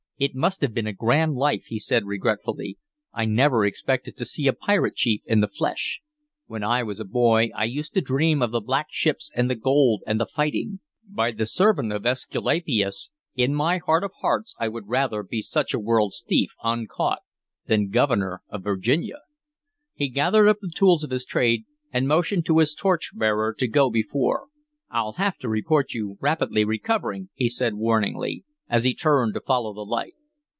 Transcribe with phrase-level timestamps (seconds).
[0.23, 2.77] "It must have been a grand life," he said regretfully.
[3.11, 5.99] "I never expected to see a pirate chief in the flesh.
[6.45, 9.55] When I was a boy, I used to dream of the black ships and the
[9.55, 10.79] gold and the fighting.
[11.09, 15.73] By the serpent of Esculapius, in my heart of hearts I would rather be such
[15.73, 17.23] a world's thief, uncaught,
[17.65, 19.21] than Governor of Virginia!"
[19.95, 23.89] He gathered up the tools of his trade, and motioned to his torchbearer to go
[23.89, 24.49] before.
[24.91, 29.73] "I'll have to report you rapidly recovering," he said warningly, as he turned to follow
[29.73, 30.13] the light.